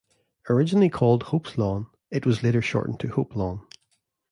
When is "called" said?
0.89-1.21